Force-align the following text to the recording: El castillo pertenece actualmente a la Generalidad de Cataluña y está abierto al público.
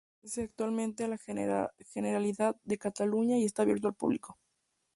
El 0.03 0.07
castillo 0.23 0.45
pertenece 0.45 0.51
actualmente 0.51 1.03
a 1.03 1.07
la 1.09 1.69
Generalidad 1.93 2.55
de 2.63 2.79
Cataluña 2.79 3.37
y 3.37 3.45
está 3.45 3.61
abierto 3.61 3.87
al 3.87 3.93
público. 3.93 4.35